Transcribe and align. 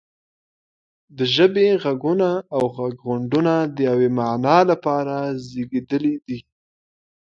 د 1.17 1.19
ژبې 1.35 1.67
غږونه 1.83 2.29
او 2.55 2.63
غږغونډونه 2.75 3.53
د 3.75 3.77
یوې 3.89 4.09
معنا 4.17 4.57
لپاره 4.71 5.15
زیږیدلي 5.47 6.15
دي 6.25 6.39